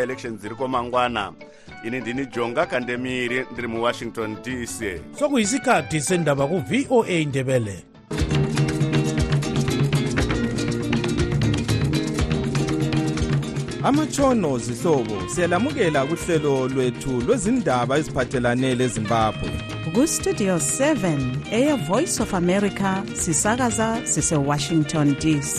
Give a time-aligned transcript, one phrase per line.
[0.00, 1.32] elections dziri komangwana
[1.84, 7.84] ini ndini jonga kandemiri ndiri muwashington dc sokuyisikhathi sendaba ku-voa indebele
[13.84, 19.50] amatshono zihlobo siyalamukela kuhlelo lwethu lwezindaba eziphathelane lezimbabwe.
[19.94, 21.18] Kustudio 7
[21.50, 25.58] eya voice of america sisakaza sisewashington dc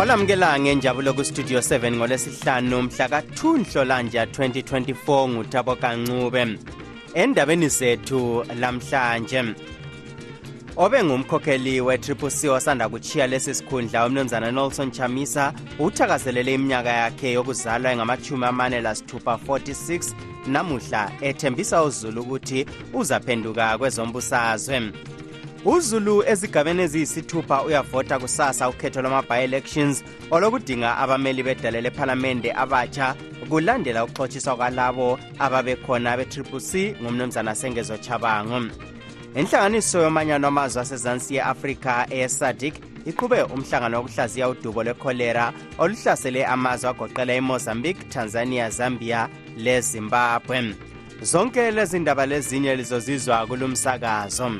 [0.00, 6.58] olamukela ngenjabulo kustudio 7 ngolesihlanu mhla ka-2 nhlolanja 2024 ngutabo kancube
[7.14, 9.44] endabeni zethu lamhlanje
[10.76, 17.92] obe ngumkhokheli we-triple c osanda kuchiya lesi sikhundla umnumzana nelson chamisa uthakazelele iminyaka yakhe yokuzalwa
[17.92, 20.14] engamachumi amane lasithupha 46
[20.46, 24.92] namuhla ethembisa uzulu ukuthi uzaphenduka kwezombusazwe.
[25.64, 33.14] Uzulu ezigabeni eziyisithupha uyavota kusasa ukhetho lwama-bi-elections olokudinga abameli bedale lephalamende abatsha
[33.48, 38.60] kulandela ukuxotshiswa kwalabo ababekhona be-triple c ngumnumzana sengezo chabango
[39.36, 42.74] inhlanganiso yomanyano amazwe asezansi ye-afrika eyesadik
[43.06, 50.74] iqhube umhlangano wokuhlaziya udubo lwekholera oluhlasele amazwe agoqela imozambique tanzania zambia lezimbabwe.
[51.22, 54.50] Zonke lezi ndaba lezinye lizozizwa kulumsakazo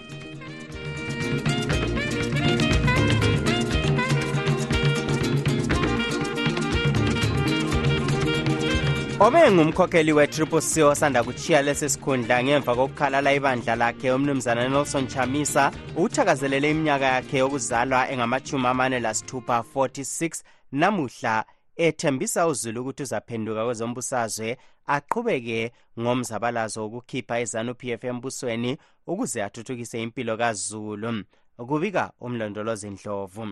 [9.22, 15.72] obe ngumkhokheli we-triple c osanda kuchiya lesi sikhundla ngemva kokukhalala ibandla lakhe umnumzana nelson chamisa
[15.96, 21.44] uthakazelele iminyaka yakhe yokuzalwa engamachumi amane lasithupha 46 namuhla
[21.86, 24.48] ethembisa uzulu ukuthi uzaphenduka kwezombusazwe
[24.86, 31.24] aqhubeke ngomzabalazo wokukhipha izanup f embusweni ukuze athuthukise impilo kazulu.
[31.68, 33.44] Kubika umlondolozi ndlovu.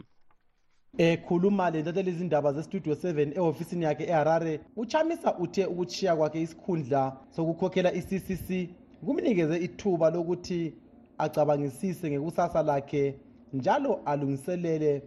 [0.98, 8.48] Ekhuluma lentatheli izindaba zestudio 7 ehofisini yakhe eharare uchamisa uthe ukuchiya kwakhe isikhundla sokukhokhela i-ccc
[9.04, 10.74] kumnikeze ithuba lokuthi
[11.18, 13.14] acabangisise ngekusasa lakhe
[13.52, 15.02] njalo alungiselele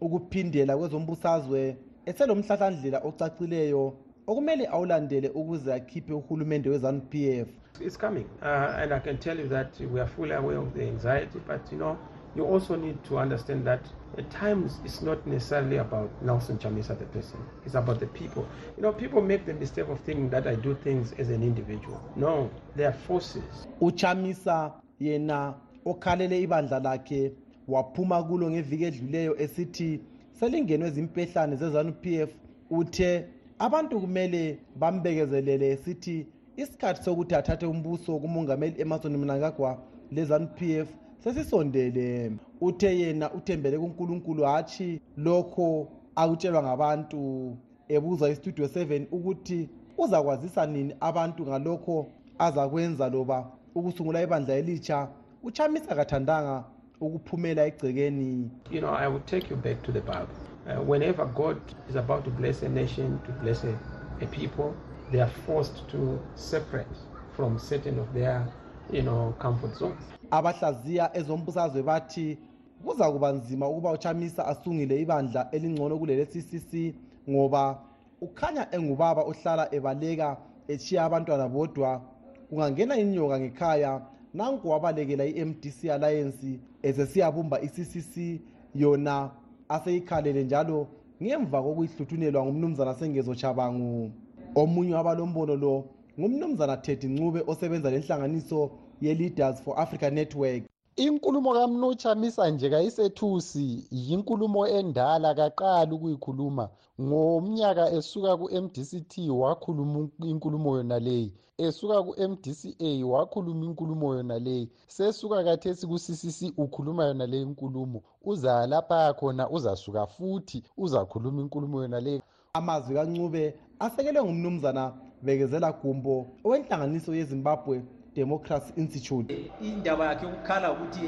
[0.00, 1.76] ukuphindela kwezombusazwe.
[2.06, 3.94] Eselomhlahlandlela ocacileyo
[4.26, 7.48] okumele awulandele ukuze akhiphe uhulumende we-zanup f
[7.80, 10.82] It's coming, uh, and I can tell you that we are fully aware of the
[10.82, 11.98] anxiety, but you know,
[12.36, 13.80] you also need to understand that
[14.16, 17.38] at times it's not necessarily about Nelson Chamisa the person.
[17.66, 18.46] It's about the people.
[18.76, 22.00] You know, people make the mistake of thinking that I do things as an individual.
[22.16, 23.66] No, they are forces.
[23.80, 25.54] uchamisa yena
[25.84, 27.32] okhalele ibandla lakhe
[27.68, 30.00] waphuma kulo ngeviki edluleyo esithi
[30.40, 32.30] selingenwe zimpehlane zezanup f.
[32.70, 33.24] Uthe
[33.58, 39.78] abantu kumele bambekezelele esithi isikhathi sokuthi athathe umbuso kumongameli emerson mnangagwa
[40.10, 40.88] lezanup f
[41.24, 42.32] sesisondele.
[42.60, 47.56] Uthe yena uthembele kunkulunkulu hatshi lokho akutshelwa ngabantu.
[47.88, 49.68] Ebuza istudio 7 ukuthi
[49.98, 52.06] uzakwazisa nini abantu ngalokho
[52.38, 55.08] azakwenza loba ukusungula ibandla elitsha
[55.42, 56.64] uchamisa kathandanga
[57.06, 60.28] ukuphumela egcekeni You know, I would take you back to the Bible.
[60.66, 61.56] Uh, whenever God
[61.90, 63.78] is about to bless a nation, to bless a,
[64.20, 64.74] a people,
[65.12, 66.96] they are forced to separate
[67.36, 68.46] from certain of their,
[68.92, 70.00] you know, comfort zones.
[70.30, 72.38] abahlaziya ezombusazwe bathi
[72.84, 76.94] kuza kuba nzima ukuba uchamisa asungile ibandla elingcono kulele ccc
[77.30, 77.78] ngoba
[78.20, 80.36] ukhanya engubaba ohlala ebaleka
[80.68, 82.00] eshiya abantwana bodwa
[82.48, 84.00] kungangena inyoka ngekhaya
[84.34, 88.40] nanku wabalekela i-mdc alliance esesiyabumba i-ccc
[88.74, 89.30] yona
[89.68, 90.86] aseyikhalele njalo
[91.22, 94.10] ngemva kokuyihluthunelwa ngumnumzana sengezo chabangu
[94.54, 95.84] omunye wabalombono lo
[96.18, 100.62] ngumnumzana teddy ncube osebenza lenhlanganiso ye-leaders for africa network.
[100.96, 106.68] Inkulumo kamnochamisa nje kayisethusi yinkulumo endala kaqali ukuyikhuluma
[107.00, 115.86] ngomnyaka esuka ku-mdct wakhuluma inkulumo yona leyi esuka ku-mdca wakhuluma inkulumo yona leyi sesuka kathesi
[115.86, 118.02] ku-ccc ukhuluma yona leyi nkulumo.
[118.24, 122.22] Uza lapha khona uzasuka futhi uzakhuluma inkulumo yona leyi
[122.54, 124.92] amazwi kancube asekelwe ngumnumzana
[125.22, 127.82] bekezela gumbo owenhlanganiso yezimbabwe.
[128.14, 129.50] Democracy institute.
[129.62, 131.00] Indaba yakhe ukukhala ukuthi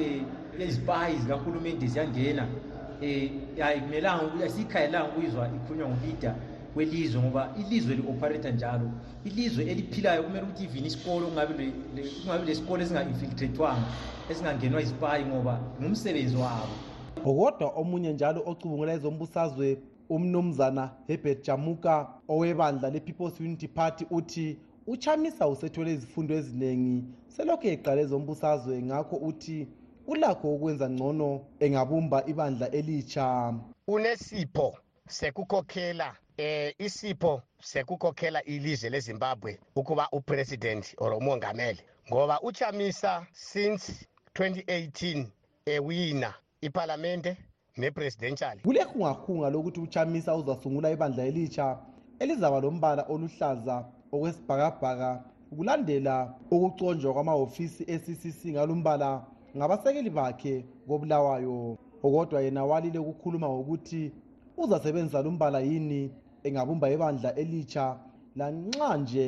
[0.55, 2.47] um izipayi zikahulumende ziyangena.
[3.03, 3.31] Um
[3.63, 6.35] ayikumelanga ukuthi asiyikhayelanga ukuyizwa ikhulunywa ngulida
[6.77, 8.91] welizwe ngoba ilizwe li-operator njalo.
[9.25, 11.73] Ilizwe eliphilayo kumele ukuthi even isikolo kungabi
[12.47, 13.87] lesikolo esinga-infiltratwanga
[14.29, 16.75] esingangenwa izipayi ngoba ngumsebenzi wabo.
[17.25, 24.57] Kodwa omunye njalo ocubungula ezombusazwe umnumzana herbert jamuka owebandla le-people's unity party uthi
[24.87, 27.05] uchamisa usethole izifundo eziningi.
[27.29, 29.69] Selokhu eqale ezombusazwe ngakho uthi
[30.07, 33.55] ulakho ukwenza ngcono engabumba ibandla elitsha.
[33.89, 34.79] Unesipho
[35.09, 41.81] sekukhokhela eh isipho sekukhokhela ilizwe leZimbabwe ukuba upresident or umongameli.
[42.09, 45.27] Ngoba uchamisa since 2018
[45.67, 47.37] ewina iparlamente
[47.77, 48.59] nepresidential.
[48.63, 51.79] Kulehungahunga lokuthi uchamisa uzasungula ibandla elitsha
[52.19, 55.11] elizaba lombala oluhlaza okwesibhakabhaka
[55.57, 59.11] kulandela ukuconjwa kwamahhovisi e-ccc ngalumbala
[59.57, 61.79] ngabasekeli bakhe kobulawayo.
[62.03, 64.13] Kodwa yena walile ukukhuluma ngokuthi
[64.57, 66.11] uzasebenzisa lumbala yini
[66.45, 67.99] engabumba ibandla elitsha
[68.37, 69.27] lanxa nje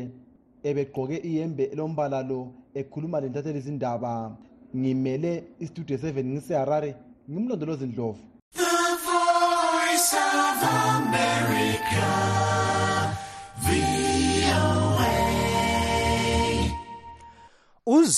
[0.68, 2.40] ebegqoke iyembe elombala lo
[2.78, 4.12] ekhuluma lentatheli izindaba
[4.76, 5.32] ngimele
[5.64, 6.90] istudio 7 ngiseharare
[7.30, 8.22] ngimlondolozi ndlovu.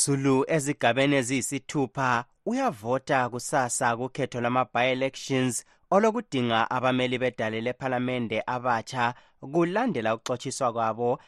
[0.00, 9.14] Uzulu ezigabeni eziyisithupha uyavota kusasa kukhetho lama-by-elections olokudinga abameli bedale lephalamende abatsha
[9.52, 11.18] kulandela ukuxotshiswa kwabo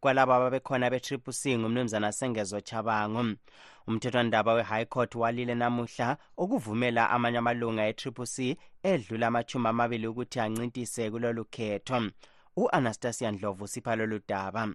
[0.00, 3.22] kwalabo ababekhona be-triple c ngumnumzana sengezo chabango
[3.88, 11.10] umthethwandaba we-high court walile namuhla ukuvumela amanye amalunga e-triple c edlula amachumi amabili ukuthi ancintise
[11.10, 11.98] kulolu khetho.
[12.56, 14.68] U-anastasia ndlovu sipha lolu daba.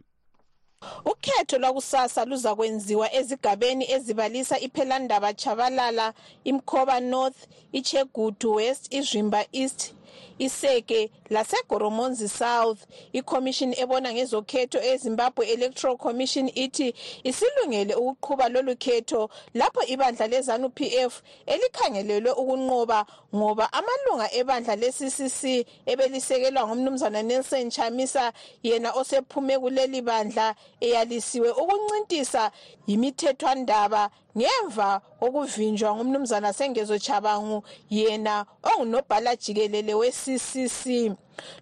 [1.06, 6.14] Ukhetho lwakusasa luzakwenziwa ezigabeni ezibalisa iphelandaba chabalala
[6.44, 7.40] imkhoba north
[7.72, 9.94] ichegudu west izvimba east
[10.40, 12.80] iseke lasegoromonzi south.
[13.14, 16.94] Ikhomishini ebona ngezokhetho ezimbabwe electoral commission ithi
[17.24, 23.06] isilungele ukuqhuba lolu khetho lapho ibandla lezanu p f elikhangelelwe ukunqoba
[23.36, 25.42] ngoba amalunga ebandla le-ccc
[25.86, 32.52] ebelisekelwa ngumnumzana nelson chamisa yena osephume kuleli bandla eyalisiwe ukuncintisa
[32.88, 40.84] yimithethwandaba ngemva kokuvinjwa ngumnumzana sengezo chabangu yena ongunobhala jikelele we-ccc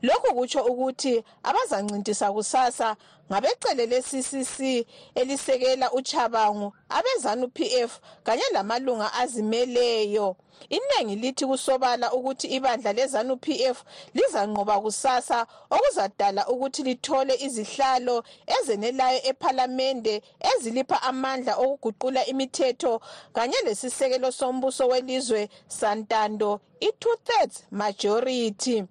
[0.01, 2.95] lokhu kutsho ukuthi abazancintisa kusasa
[3.31, 10.35] ngabecele le-ccc elisekela uchabangu abezanu pf kanye lamalunga azimeleyo.
[10.69, 13.83] Iningi lithi kusobala ukuthi ibandla lezanu pf
[14.13, 18.23] lizanqoba kusasa okuzadala ukuthi lithole izihlalo
[18.55, 20.21] ezenelayo ephalamende
[20.51, 23.01] ezilipha amandla okuguqula imithetho
[23.35, 28.83] kanye lesisekelo sombuso welizwe santando i-two-thirds majority.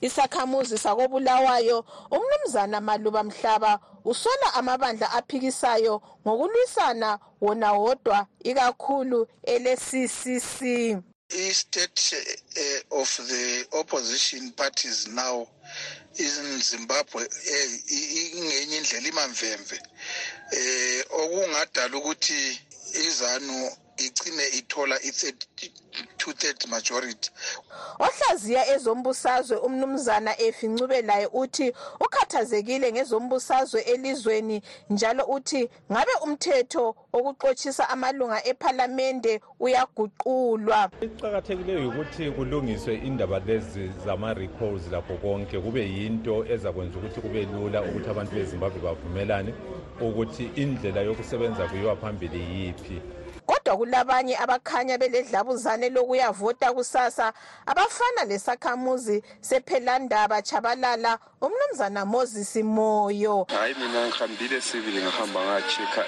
[0.00, 10.58] Isakhamuzi sakobulawayo umnumzana maluba mhlaba usola amabandla aphikisayo ngokulwisana wona wodwa ikakhulu ele-ccc
[11.34, 12.14] i-state
[12.56, 15.48] uh, of the opposition parties now
[16.18, 17.28] in zimbabwe
[17.88, 19.80] ingenye indlela imamvemve.
[20.52, 22.60] Eh okungadala ukuthi
[23.06, 23.70] izanu
[24.06, 27.30] igcine ithola i-two-third majority.
[27.98, 38.46] Ohlaziya ezombusazwe umnumzana efincube laye uthi ukhathazekile ngezombusazwe elizweni njalo uthi ngabe umthetho wokuxotshisa amalunga
[38.46, 40.90] ephalamende uyaguqulwa?
[41.00, 45.58] Iqakathekileyo ukuthi kulungiswe indaba lezi zama-recalls lakho konke.
[45.60, 49.54] Kube yinto ezakwenza ukuthi kube lula ukuthi abantu bezimbabwe bavumelane
[50.00, 53.00] ukuthi indlela yokusebenza kuyiwa phambili yiphi
[53.72, 57.32] kodwa kulabanye abakhanya beledlabuzane lokuyavota kusasa
[57.66, 63.46] abafana lesakhamuzi sephelandaba chabalala umnumzana moses moyo.
[63.48, 66.04] Hayi mina ngihambile sibili ngahamba ngachekha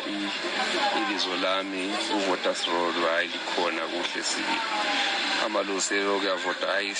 [1.00, 4.60] ibizo lami uvoters roll hayi likhona kuhle sibili
[5.44, 6.94] amalungiselelo okuyavota hayi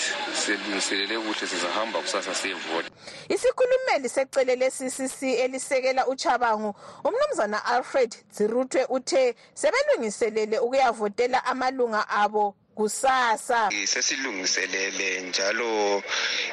[0.44, 2.88] selungiselele kuhle sizahamba kusasa siyevota.
[3.28, 6.74] Isikhulumeli secele le-ccc elisekela uchabangu
[7.04, 16.02] umnumzana alfred dziruthwe uthe sebelungiselele ukuyavotela amalunga abo kusasa sesilungiselele njalo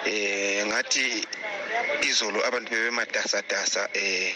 [0.06, 1.28] eh ngathi
[2.10, 4.36] izolo abantu bebematasatasa eh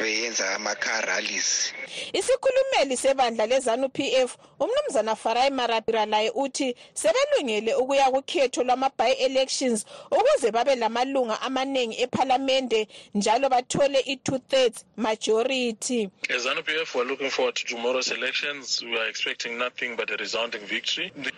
[0.00, 1.72] beyenza ama-car rallies
[2.12, 10.74] isikhulumeli sebandla lezanu pf umnumzana farai marapira laye uthi sebelungele ukuya kukhetho lwama-by-elections ukuze babe
[10.76, 18.82] lamalunga amaningi ephalamende njalo bathole i-two-thirds majority As ZANU-PF, we're looking forward to tomorrow's elections.
[18.82, 20.83] We are expecting nothing but a resounding victory.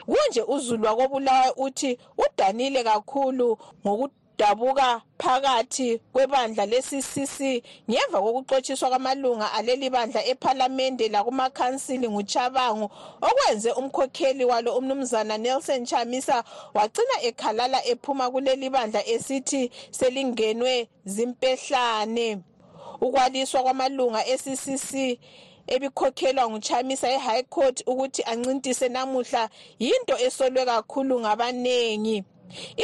[0.07, 7.39] Kunje uzulu wakobulawayo uthi udanile kakhulu ngokudabuka phakathi kwebandla le-ccc
[7.91, 17.23] ngemva kokuxotshiswa kwamalunga aleli bandla ephalamende lakumakhansili nguchabangu okwenze umkhokheli walo umnumzana nelson chamisa wagcina
[17.23, 22.39] ekhalala ephuma kuleli bandla esithi selingenwe zimpehlane.
[23.01, 25.19] Ukwaliswa kwamalunga e-ccc
[25.75, 32.25] ebikhokhelwa nguchamisa e-high court ukuthi ancintise namuhla yinto esolwe kakhulu ngabanengi.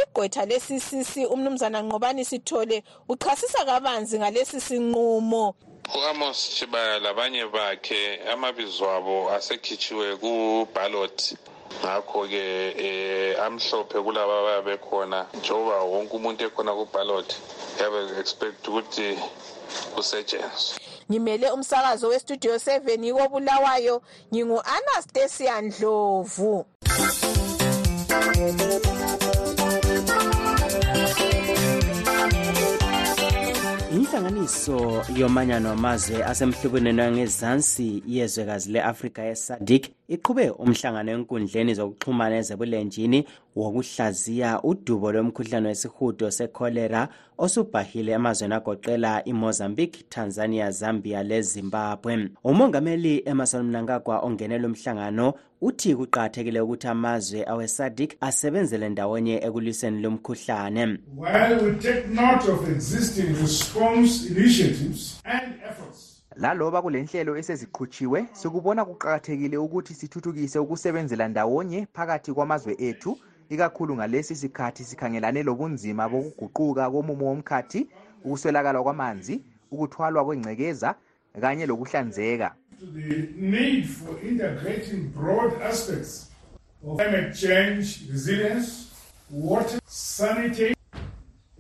[0.01, 5.55] Igqwetha le-ccc umnumzana nqobani sithole uchasisa kabanzi ngalesi sinqumo.
[5.97, 11.19] U-amos chibaya labanye bakhe amabizo abo asekhitshiwe kubhalot
[11.83, 12.45] ngakho-ke
[12.87, 17.29] um amhlophe kulaba abayabe bekhona njengoba wonke umuntu ekhona kubhalot
[17.81, 19.19] yabe expect ukuthi
[19.95, 20.82] kusetshenzwe.
[21.11, 26.67] Ngimele umsakazo westudio 7 yiko bulawayo ngingu-anastasia ndlovu.
[33.93, 45.13] Inhlanganiso yomanyano wamazwe asemhlubuneni wangezansi yezwekazi le-afrika yesadik iqhube umhlangano enkundleni zokuxhumana ezebulenjini wokuhlaziya udubo
[45.13, 52.29] lwemkhuhlane wesihudo sekholera osubhahile emazweni agoqela imozambique tanzania zambia lezimbabwe.
[52.45, 61.57] Umongameli emerson mnangagwa ongenela umhlangano uthi kuqakathekile ukuthi amazwe awesadik asebenzele ndawonye ekulwiseni lumkhuhlane While
[61.63, 69.95] we take note of existing response initiatives and efforts, laloba kulenhlelo eseziqhutshiwe sikubona kuqakathekile ukuthi
[69.95, 73.19] sithuthukise ukusebenzela ndawonye phakathi kwamazwe ethu
[73.51, 77.87] ikakhulu ngalesi sikhathi sikhangelane lobunzima bokuguquka komumo womkhathi
[78.25, 80.95] ukuswelakala kwamanzi ukuthwalwa kwengcekeza
[81.41, 86.31] kanye lokuhlanzeka to the need for integrating broad aspects
[86.85, 88.91] of climate change resilience,
[89.31, 90.75] water, sanitation,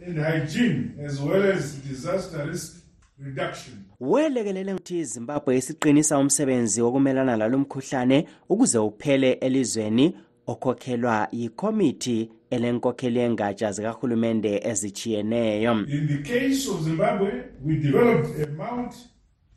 [0.04, 2.76] and hygiene, as well as disaster risk
[3.18, 3.74] reduction.
[4.00, 13.72] welekelele ukuthi izimbabwe isiqinisa umsebenzi wokumelana lalo mkhuhlane ukuze uphele elizweni okhokhelwa yikhomithi elenkokheli yengatsha
[13.72, 17.30] zikahulumende ezitshiyeneyo In the case of Zimbabwe,
[17.64, 18.94] we developed a Mount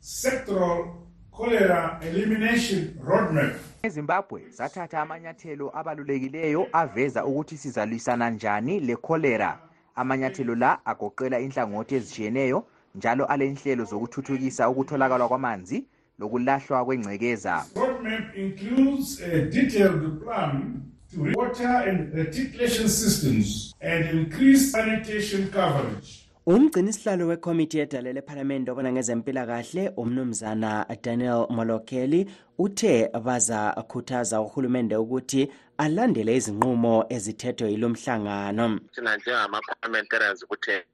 [0.00, 0.84] sectoral
[1.32, 3.54] cholera elimination roadmap.
[3.82, 9.58] ezimbabwe sathatha amanyathelo abalulekileyo aveza ukuthi sizalwisana njani lekholera
[9.94, 15.84] amanyathelo la agoqela inhlangothi ezishiyeneyo njalo alenhlelo zokuthuthukisa ukutholakala kwamanzi
[16.18, 20.82] lokulahlwa kwengcekeza Roadmap includes a detailed plan
[21.14, 26.22] to re- water and reticulation systems and increase sanitation coverage.
[26.46, 37.06] umgcinisihlalo wekhomithi yedala lephalamende obona ngezempilakahle umnumzana daniel molokeli uthe bazakhuthaza uhulumende ukuthi alandele izinqumo
[37.08, 40.84] ezithethwe yilo mhlangano thina njengama-parliamentarians kutheni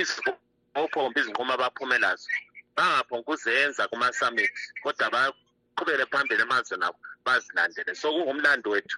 [0.00, 1.98] iziphophombi izinqumo abaphume
[2.76, 4.50] lazo bangaphonguzenza kuma-summit
[4.82, 7.94] kodwa baqhubele phambili emazweni abo bazilandele.
[7.94, 8.96] So kungumlando wethu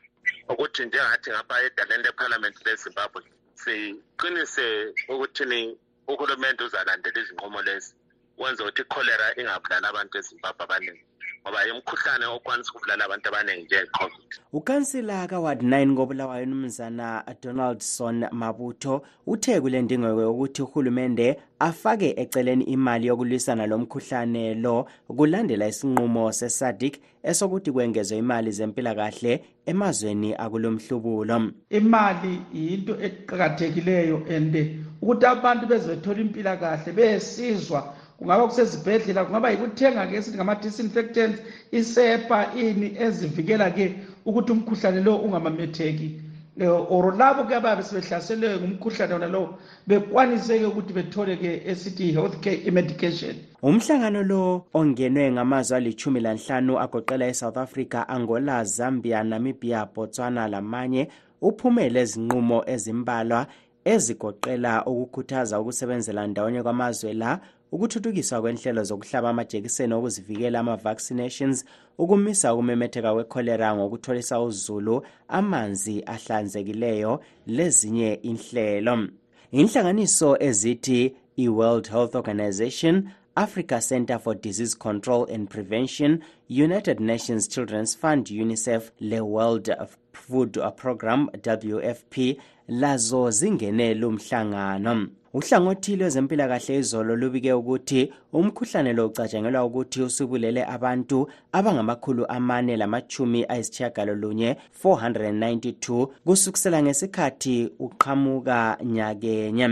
[0.48, 3.22] ukuthi njengathi ngapha edaleni lephalamenti lezimbabwe
[3.54, 5.78] siqinise ukuthini
[6.08, 7.94] uhulumende uzalandela izinqumo lezi
[8.38, 11.04] wenza ukuthi ikholera ingabulali abantu ezimbabwe abaningi.
[11.44, 19.60] Ngoba imkhuhlane okwanisa ukubulala abantu abaningi njenge-covid ukansila kaward 9 kobulawayo umnumzana donaldson mabutho uthe
[19.60, 21.26] kule ndingeko yokuthi uhulumende
[21.58, 24.86] afake eceleni imali yokulwisana lo mkhuhlane lo
[25.16, 31.50] kulandela isinqumo sesadik esokuthi kwengezwe imali zempilakahle emazweni akulomhlubulo.
[31.70, 34.54] Imali yinto eqakathekileyo and
[35.02, 41.38] ukuthi abantu bezothola impilakahle beyesizwa kungaba kusezibhedlela kungaba yikuthenga-ke esithi ngama-disinfectants
[41.72, 43.86] isepa ini ezivikela-ke
[44.24, 46.08] ukuthi umkhuhlane lo ungamametheki
[46.56, 52.62] Eh, or labo ke ababe sebehlaselwe ngumkhuhlane wona lowo bekwanise-ke ukuthi bethole-ke esithi health care
[52.64, 53.34] i-medication.
[53.62, 61.08] Umhlangano lo ongenwe ngamazwe alithumi lanhlanu agoqela esouth africa angola zambia namibia botswana lamanye
[61.42, 63.46] uphumele ezinqumo ezimbalwa
[63.84, 67.40] ezigoqela ukukhuthaza ukusebenzela ndawonye kwamazwe la
[67.74, 71.64] ukuthuthukiswa kwenhlelo zokuhlaba amajekiseni okuzivikela ama-vaccinations
[71.98, 74.96] ukumisa ukumemetheka kwekholera ngokutholisa uzulu
[75.28, 77.12] amanzi ahlanzekileyo
[77.46, 79.08] lezinye inhlelo.
[79.50, 81.00] Inhlanganiso ezithi
[81.36, 82.94] i-world health organization
[83.34, 89.74] africa center for disease control and prevention united nations children's fund unicef le-world
[90.12, 92.38] food program wfp
[92.68, 102.26] lazo zingene lumhlangano uhlangothi lwezempilakahle izolo lubike ukuthi umkhuhlane lo ucatshangelwa ukuthi usubulele abantu abangamakhulu
[102.36, 109.68] amane lamachumi ayisitshiyagalolunye 492 kusukisela ngesikhathi uqhamuka nyakenye.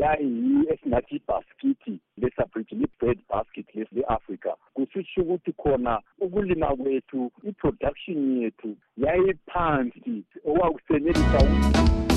[0.00, 8.76] Yayi esingathi ibhaskithi lesabridge li-bread basket lesi le-africa kusitsho ukuthi khona ukulima kwethu i-production yethu
[8.96, 12.11] yayiphansi okwakusenelisa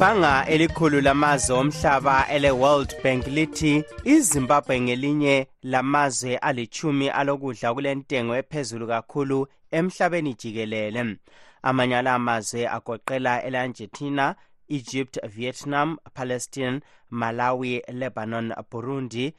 [0.00, 9.48] ibhanga elikhulu lamazwe omhlaba ele-world bank lithi izimbabwe ngelinye lamazwe alichumi alokudla kulentengo ephezulu kakhulu
[9.70, 11.16] emhlabeni jikelele.
[11.62, 14.34] Amanye ala mazwe agoqela elangetina
[14.70, 19.34] egypt vietnam palestine malawi lebanon burundi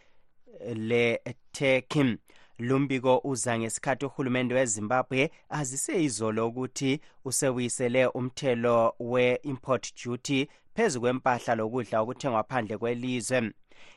[0.76, 2.18] leturkey
[2.60, 12.02] lumbiko uza ngesikhathi uhulumende wezimbabwe azise izolo ukuthi usebuyisele umthelo we-import duty phezu kwempahla lokudla
[12.02, 13.52] okuthengwa phandle kwelizwe.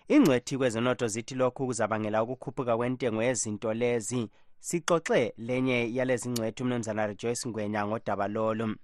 [0.08, 4.28] Ingcwethi kwezenotho zithi lokhu kuzabangela ukukhuphuka kwentengo yezinto lezi.
[4.60, 8.76] Sixoxe lenye yalezi ngcwethi umnumzana rejoyce ngwenya ngodaba lolu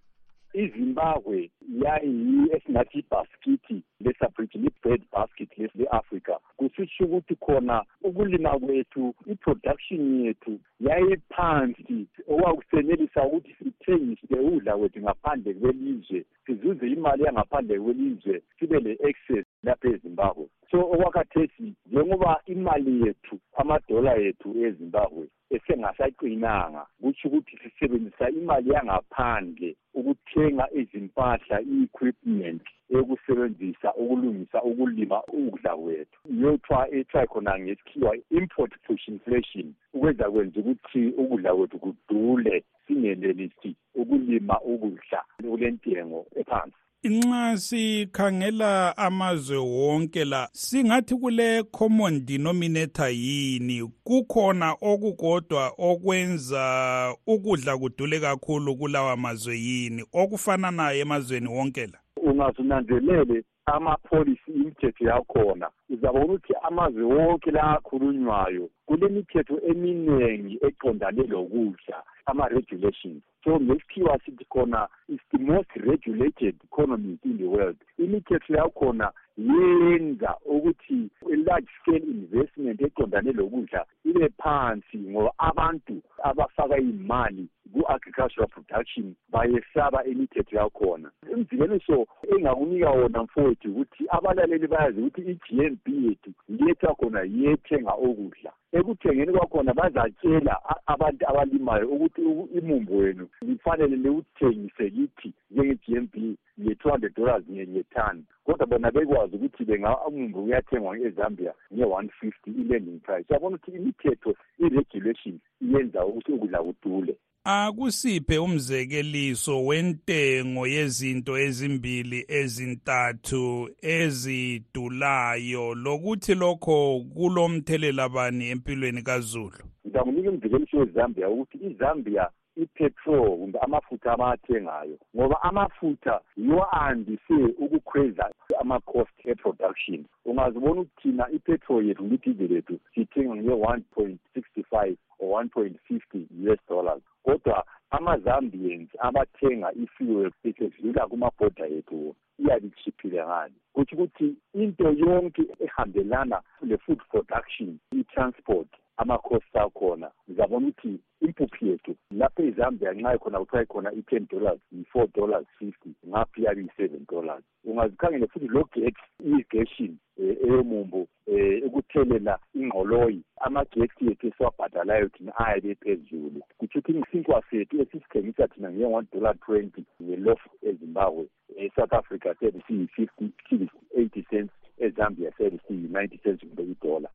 [0.52, 1.50] izimbabwe
[1.82, 12.06] yayiyi esingathi ibhaskithi lesabridge li-bread basket le-africa kusitsho ukuthi khona ukulima kwethu i-production yethu yayiphansi
[12.28, 20.46] okwakusenelisa ukuthi sithengise ukudla kwethu ngaphandle kwelizwe sizuze imali yangaphandle kwelizwe sibe le-access lapha ezimbabwe.
[20.70, 30.64] So okwakhathesi njengoba imali yethu amadola yethu ezimbabwe esengasaqinanga kutsho ukuthi sisebenzisa imali yangaphandle ukuthenga
[30.80, 36.18] izimpahla i-equipment eyokusebenzisa ukulungisa ukulima ukudla kwethu.
[36.42, 44.60] Yothiwa ethiwa khona ngesikhiwa import push inflation ukwenza kwenza ukuthi ukudla kwethu kudule singenelisi ukulima
[44.60, 46.79] ukudla kulentengo ephansi.
[47.04, 53.90] Nxa sikhangela amazwe wonke la singathi kule common denominator yini?
[54.04, 61.98] Kukhona okukodwa okwenza ukudla kudule kakhulu kulawa mazwe yini okufananayo emazweni wonke la?
[62.16, 65.70] Ungazunanzelele amapolisi imithetho yakhona.
[65.90, 73.22] Uzabona ukuthi amazwe wonke la akhulunywayo kulemithetho eminingi eqondane lokudla ama-regulations.
[73.44, 77.76] So ngesikhiwa sithi khona is the most regulated economies in the world.
[77.98, 79.12] Imithetho yakhona
[79.48, 85.94] yenza ukuthi i-large scale investment eqondane lokudla ibe phansi ngoba abantu
[86.28, 91.10] abafaka iy'mali ku-agricultural production bayesaba imithetho yakhona.
[91.32, 97.96] Umzekeliso engakunika wona mfowethu ukuthi abalaleli bayazi ukuthi i-g m b yethu yethu khona yethenga
[97.96, 98.52] ukudla.
[98.72, 100.54] Ekuthengeni kwakhona bazatshela
[100.86, 102.20] abantu abalimayo ukuthi
[102.58, 109.36] imumbu wenu lifanele liwuthengise kithi njenge-g m b nge-two hundred dollars ngethani kodwa bona bekwazi
[109.36, 109.64] ukuthi
[110.08, 113.26] umumbu uyathengwa ezambia nge-one fifty i-landing price.
[113.30, 117.16] Uyabona ukuthi imithetho i-regulation iyenza ukuthi ukudla kudule.
[117.44, 125.74] Akusiphe umzekeliso wentengo yezinto ezimbili ezintathu ezidulayo.
[125.74, 129.58] Lokuthi lokho kulomthelela bani empilweni kazulu?
[129.86, 132.28] Ngizakunika umzekeliso wezambia ukuthi izambia
[132.62, 141.86] ipetrol kumbe amafutha abathengayo ngoba amafutha yiwo andise ukukhweza ama-cost e-production ungazibona ukuthi thina ipetrol
[141.86, 147.02] yethu ngidizeli yethu sithenga nge-one point sixty five or one point fifty US dollars.
[147.22, 153.54] Kodwa ama-zambians abathenga i-fuel isedlula kumabhoda yethu iyabe ichiphile ngani?
[153.72, 158.68] Kutsho ukuthi into yonke ehambelana le-food production i-transport
[159.00, 160.10] ama-cost akhona.
[160.28, 165.90] Ngizabona ukuthi impuphu yethu lapho ezambia nxa khona kuthiwa khona i-ten dollars yi-four dollars fifty
[166.08, 167.44] ngapha iyabe yi-seven dollars.
[167.64, 173.22] Ungazikhangele futhi lo get irrigation um eyomumbu um ukuthelela ingqoloyi.
[173.40, 176.40] Amagesi yethu esiwabhadalayo thina ayabe ephezulu.
[176.58, 183.32] Kutsho ukuthi isinkwa sethu esisithengisa thina nge-one dollar twenty ngelof ezimbabwe e-south africa sebe siyi-fifty
[183.48, 187.08] siyi-eighty cents ezambia sebe siyi-ninety cents kumbe idola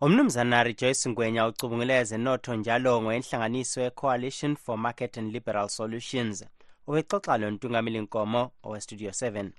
[0.00, 6.44] umnumzana rejoyce ngwenya ucubungule ezenotho njalo ngoyenhlanganiso ye-coalition for market and liberal solutions.
[6.86, 9.50] Ubexoxa lo ntungameli nkomo owestudio 7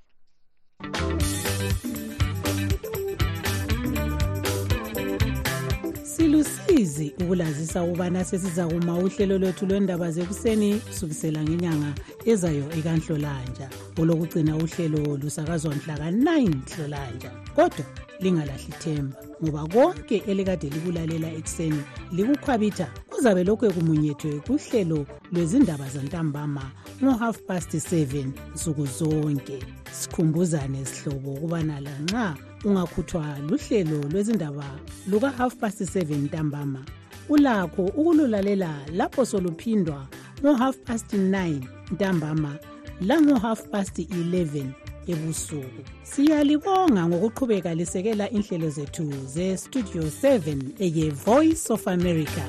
[6.04, 11.94] silusizi ukulazisa ukubana sesiza kuma uhlelo lwethu lwendaba zekuseni kusukisela ngenyanga
[12.26, 13.70] ezayo ikanhlolanja.
[14.00, 17.32] Olokugcina uhlelo lusakazwa mhla ka-9 nhlolanja.
[17.56, 17.86] Kodwa
[18.22, 21.82] lingalahli themba ngoba konke elikade likulalela ekuseni
[22.16, 25.00] likukhwabitha kuzabe lokhu ekumunyethwe kuhlelo
[25.34, 26.66] lwezindaba zantambama
[27.04, 29.58] ngo-half past 7 nsuku zonke.
[29.92, 34.66] Sikhumbuzane sihlobo ukubana lanxa ungakhuthwa luhlelo lwezindaba
[35.10, 36.86] luka-half past 7 ntambama
[37.30, 40.08] ulakho ukululalela lapho soluphindwa
[40.42, 42.56] ngo-half past 9 ntambama
[43.02, 45.82] lango-half past 11 ebusuku.
[46.04, 52.44] Siyalibonga ngokuqhubeka lisekela inhlelo zethu ze-studio 7 eye-voice of america.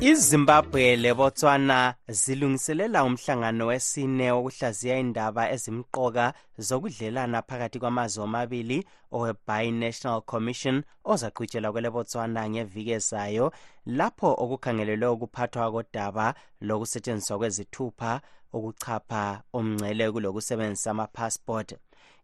[0.00, 8.78] Izimbabwe lebotswana zilungiselela umhlangano wesine wokuhlaziya indaba ezimqoka zokudlelana phakathi kwamazwe omabili
[9.16, 10.76] owe-bi-national commission
[11.12, 13.46] ozaqhutshelwa kwelebotswana ngeviki ezayo
[13.86, 18.20] lapho okukhangelelwe ukuphathwa kodaba lokusetshenziswa kwezithupha
[18.52, 21.68] ukuchapha umngcele kulokusebenzisa amapassport.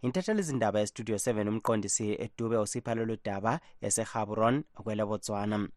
[0.02, 5.68] Intatheli izindaba yestudio 7 umqondisi edube usipha lolu daba esehabron kwelebotswana.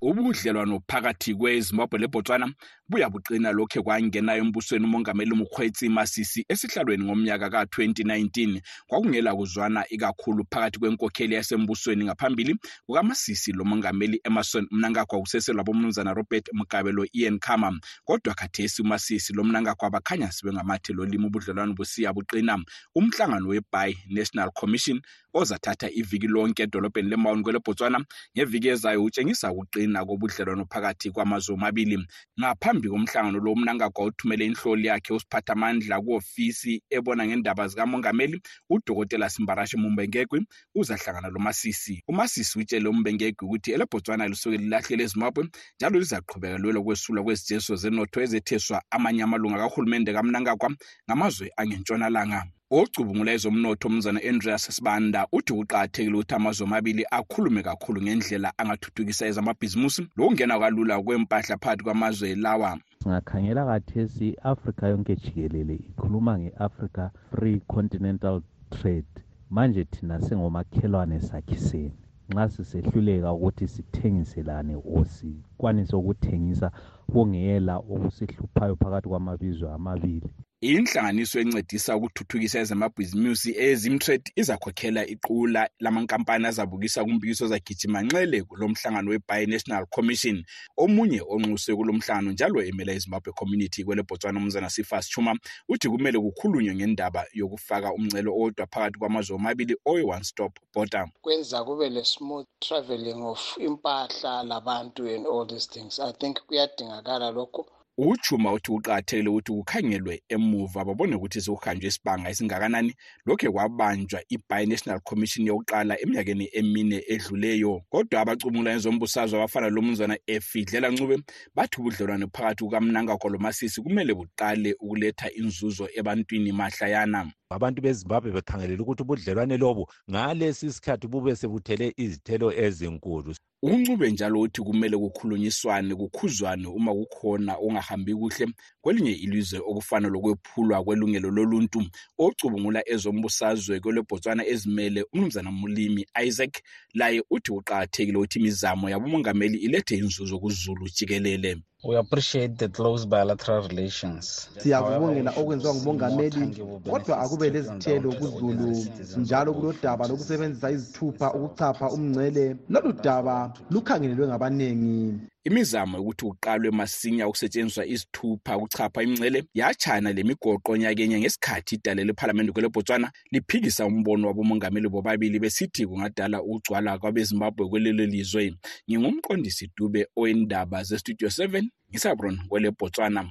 [0.00, 2.46] Ubudlelwano phakathi kwezimbabwe lebotswana
[2.88, 11.34] buyabuqina lokhe kwangenayo embusweni umongameli mukhwetsi masisi esihlalweni ngomnyaka ka-2019 kwakungela kuzwana ikakhulu phakathi kwenkokheli
[11.34, 17.78] yasembusweni ngaphambili kukamasisi lomongameli emerson mnangagwa kuseselwa bomnumzana robert mugabe lo-ian khama.
[18.04, 22.58] Kodwa khathesi umasisi lomnangagwa bakhanya sebengamathi lolimi ubudlelwano busiya buqina.
[22.94, 25.00] Umhlangano we-bi national commission
[25.34, 28.04] ozathatha iviki lonke edolobheni lemaun kwelebotswana
[28.36, 31.98] ngeviki ezayo utshengisa ukuqina kobudlelwano phakathi kwamazwe omabili.
[32.40, 40.46] Ngaphambi komhlangano lo umnangagwa uthumele inhloli yakhe usiphathamandla ku-ofisi ebona ngendaba zikamongameli udokotela simbarashe mumbengegwi
[40.74, 47.76] uzahlangana lomasisi umasisi utshele umbengegwi ukuthi elebotswana lisuke lilahlele ezimbabwe njalo lizaqhubeka lwelo kwesulwa kwezijeso
[47.76, 50.68] zenotho ezetheswa amanye amalunga kahulumende kamnangagwa
[51.06, 52.53] ngamazwe angentshonalanga.
[52.70, 60.08] Ocubungula ezomnotho umzana andreas sibanda uthi kuqakathekile ukuthi amazwe amabili akhulume kakhulu ngendlela angathuthukisa ezamabhizimusi.
[60.16, 62.78] Lokungena kalula kwempahla phakathi kwamazwe lawa.
[63.02, 69.14] Singakhangela kathesi i-afrika yonke jikelele ikhuluma nge-africa free continental trade.
[69.50, 71.92] Manje thina sengomakhelwane sakhiseni
[72.28, 76.70] nxa sisehluleka ukuthi sithengiselane or sikwanise ukuthengisa
[77.12, 80.28] kungela okusihluphayo phakathi kwamabizwe amabili.
[80.60, 89.86] Inhlanganiso encedisa ukuthuthukisa ezamabhizimusi ezimtrade izakhokhela iqula lamankampani azabukisa kumbikiso zagijima nxele kulo mhlangano we-bi-national
[89.86, 90.44] commission.
[90.76, 95.36] Omunye onxuswe kulo mhlangano njalo emela izimbabwe community kwelebotswana umzana sifas chuma
[95.68, 101.90] uthi kumele kukhulunywe ngendaba yokufaka umncelo owodwa phakathi kwamazwe omabili owe-one stop border kwenza kube
[101.90, 106.00] le-smooth travelling of impahla labantu and all these things.
[106.00, 107.66] I think kuyadingakala lokho
[107.98, 112.92] uchuma uthi kuqakathekile ukuthi kukhangelwe emuva babone ukuthi sekuhanjwe isibanga esingakanani.
[113.26, 117.82] Lokhe kwabanjwa i-bi-national commission yokuqala eminyakeni emine edluleyo.
[117.90, 121.16] Kodwa abacumula ezombusazwe abafana lomnumzana efidlela ncube
[121.54, 129.02] bathi ubudlelwane phakathi kukamnangagwa lomasisi kumele buqale ukuletha inzuzo ebantwini mahlayana abantu bezimbabwe bekhangelele ukuthi
[129.02, 133.34] ubudlelwane lobu ngalesi sikhathi bube sebuthele izithelo ezinkulu.
[133.62, 138.46] Uncube njalo uthi kumele kukhulunyiswane kukhuzwane uma kukhona ongahambi kuhle
[138.82, 141.80] kwelinye ilizwe okufana lokwephulwa kwelungelo loluntu.
[142.18, 146.54] Ocubungula ezombusazwe kwelebotswana ezimele umnumzana mulimi isaac
[146.94, 153.68] laye uthi kuqakathekile ukuthi imizamo yabomongameli ilethe inzuzo kuzulu jikelele We appreciate the close bilateral
[153.68, 154.48] relations.
[154.58, 162.56] siyakubongela okwenziwa ngumongameli kodwa akube lezithelo kuzulu njalo kulodaba lokusebenzisa izithupha ukuchapha umngcele.
[162.68, 165.14] lolu daba lukhangelelwe ngabanengi
[165.44, 173.12] imizamo yokuthi kuqalwe masinya ukusetshenziswa izithupha ukuchapha imncele yatshana lemigoqo nyakenye ngesikhathi idale lephalamende kwelebotswana
[173.32, 178.54] liphikisa umbono wabomongameli bobabili besithi kungadala ukugcwala kwabezimbabwe kwelelo lizwe
[178.88, 183.30] ngingumqondisi dube owendaba zestudio 7 ngisabron kwelebotswana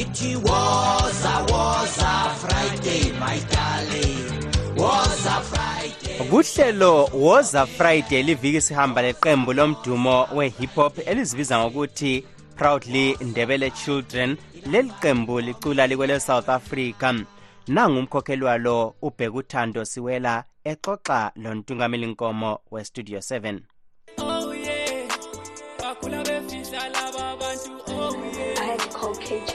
[0.00, 4.76] It was a was a Friday, my darling.
[4.76, 5.57] Was a Friday.
[6.24, 12.24] Kuhlelo woza friday liviki sihamba leqembu lomdumo we-hip hop elizibiza ngokuthi
[12.56, 14.36] proudly ndebele children.
[14.66, 17.14] Leli qembu licula likwele south africa.
[17.68, 23.58] Nangumkhokheli walo ubhekuthando siwela exoxa lontungameli nkomo westudio 7
[24.18, 25.08] Oh yeah,
[25.82, 27.70] bakhula befihla laba bantu.
[27.88, 28.74] Oh yeah.
[28.74, 29.52] I call KJ.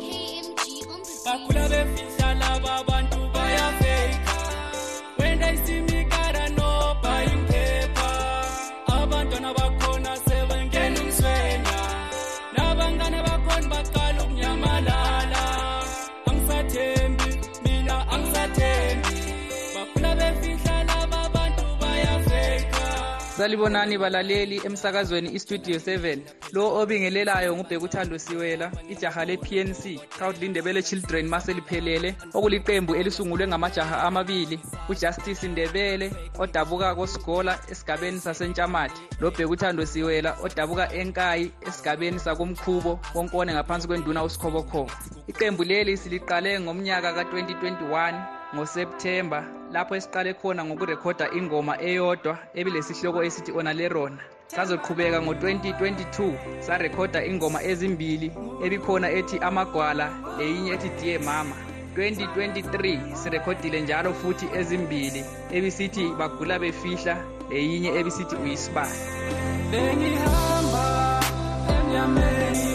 [0.00, 2.11] KMG on the Bakhula befihla
[23.42, 26.18] salibonani balaleli emsakazweni istudio 7
[26.52, 29.82] lo obingelelayo ngubhekuthando siwela ijaha le-pnc
[30.18, 39.86] proudly ndebele children maseliphelele okuliqembu elisungulwe ngamajaha amabili ujustice ndebele odabuka kosigola esigabeni sasentshamathe lobhekuthando
[39.86, 44.92] siwela odabuka enkayi esigabeni sakomkhubo wonkone ngaphansi kwenduna usikhobokhobo
[45.26, 48.14] iqembu leli siliqale ngomnyaka ka-2021
[48.54, 54.22] ngosepthemba lapho esiqale khona ngokurekhoda ingoma eyodwa ebilesihloko esithi ona lerona
[54.54, 56.16] sazoqhubeka ngo-2022
[56.66, 58.28] sarekhoda ingoma ezimbili
[58.64, 60.06] ebikhona ethi amagwala
[60.38, 61.56] leyinye ethi diye mama.
[61.96, 65.24] 2023 sirekhodile njalo futhi ezimbili
[65.56, 67.14] ebisithi bagula befihla
[67.50, 68.98] leyinye ebisithi uyisibani
[69.70, 70.84] bengihamba
[71.74, 72.71] emnyameni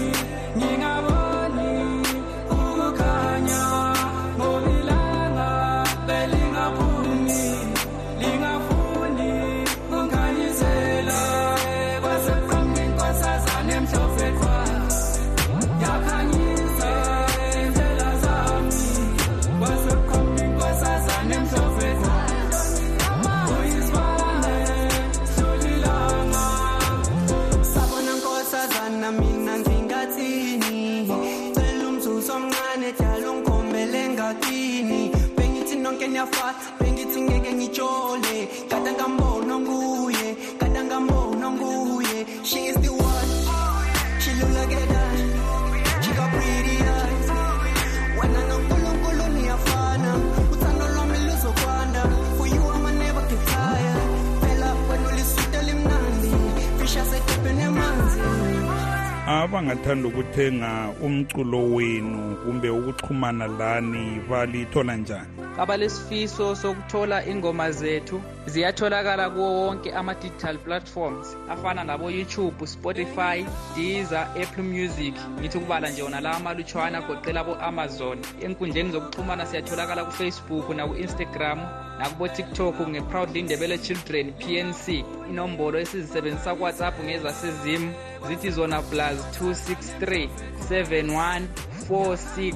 [59.47, 65.27] abangathanda ukuthenga umculo wenu kumbe ukuxhumana lani balithola njani?
[65.57, 75.15] Abalesifiso sokuthola ingoma zethu ziyatholakala kuwo wonke ama-digital platforms afana nabo-youtube spotify deezer apple music.
[75.39, 81.59] Ngithi ukubala nje wona la amalutshwana agoqela abo-amazon enkundleni zokuxhumana siyatholakala kufacebook naku-instagram
[81.99, 84.87] nakubo-tiktok nge-proudly ndebele children pnc
[85.29, 87.93] inombolo esizisebenzisa kuwhatsapp ngezasezim
[88.27, 90.29] zithi zona plus 263
[90.69, 91.41] 71
[91.89, 92.53] 46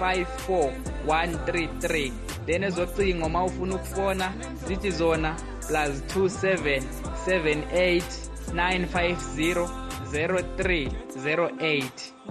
[0.00, 4.32] 54133 then ezocingo uma ufuna ukufona
[4.66, 6.82] zithi zona plus 27
[7.26, 8.02] 78
[8.54, 9.68] 950
[10.12, 11.90] 0308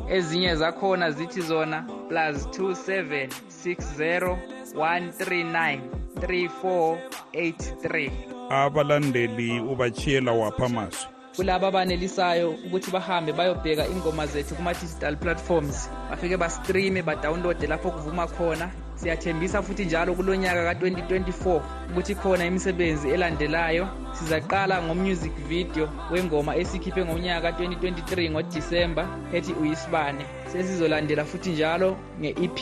[0.09, 3.27] ezinye zakhona zithi zona plus 27
[3.65, 4.37] 60
[4.73, 5.79] 139
[6.15, 8.11] 3483
[8.49, 17.01] abalandeli ubachiyela wapha amazwi kulabo abanelisayo ukuthi bahambe bayobheka ingoma zethu kuma-digital platforms bafike bastreame
[17.01, 18.71] badawunlode lapho kuvuma khona.
[18.97, 23.87] Siyathembisa futhi njalo kulo nyaka ka-2024 ukuthi khona imisebenzi elandelayo.
[24.13, 30.25] Sizaqala ngomusic video wengoma esikhiphe ngomnyaka ka-2023 ngodisemba ethi uyisibane.
[30.51, 32.59] Sesizolandela futhi njalo nge-ep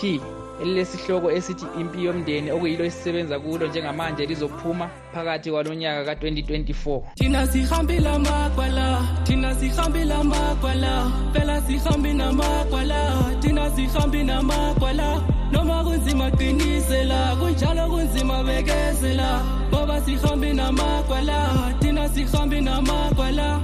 [0.62, 8.10] elilesihloko esithi impi yomndeni okuyilo esisebenza kulo njengamanje lizophuma phakathi kwalo nyaka ka-2024 thina sihambile
[8.10, 13.00] amagwala thina sihambile amagwala phela sihambi namagwala
[13.41, 23.62] thina sihambi namagwala noma kunzima qinisela kunjalo kunzima bekezela ngoba sihambi namagwala thina sihambi namagwala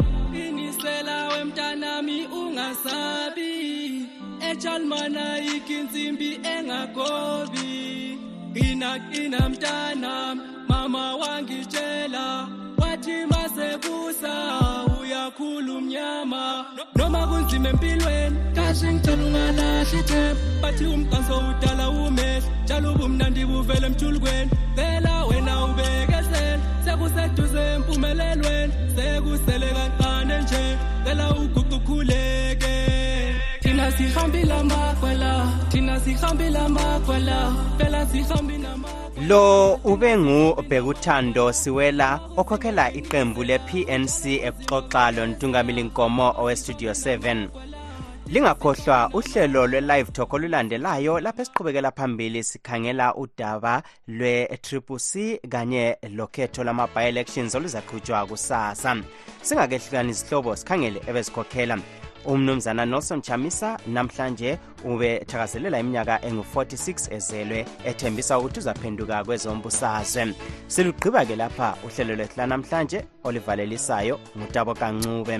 [0.81, 4.07] inisela wemntanami ungasabi.
[4.49, 8.17] Etshalmana ikinsimbi engagobi
[8.53, 12.47] qina qina mntanami mama wangitshela.
[12.77, 14.33] Wathi masekusa
[15.01, 16.65] uyakhula mnyama
[16.95, 24.51] noma kunzima empilweni kahle ngicela ungalahli ithemba bathi umqanso udala umehlo njalo ubumnandi buvele emthulukweni
[24.75, 25.10] cela
[25.41, 32.75] wena ubekezela sekuseduze empumelelweni sekusele kancane nje cela uguqu ukhuleke
[33.61, 38.87] thina sihambile amagwala thina sihambile amagwala phela sihambi nama
[39.27, 47.70] lo ube ngubhekuthando siwela okhokhela iqembu le-pnc ekuxoxa lontungamili nkomo owestudio 7
[48.31, 57.55] lingakhohlwa uhlelo lwe-live talk olulandelayo lapho esiqhubekela phambili sikhangela udaba lwe-triple c kanye lokhetho lama-bi-elections
[57.55, 59.03] oluzaqhutshwa kusasa.
[59.41, 61.77] Singakehlukani izihlobo sikhangele ebezikhokhela.
[62.25, 70.33] Umnumzana nelson chamisa namhlanje ubethakazelela iminyaka engu-46 ezelwe ethembisa ukuthi uzaphenduka kwezombusazwe.
[70.67, 75.39] Silugqiba-ke lapha uhlelo lwethu lanamhlanje olivalelisayo ngutabo kancube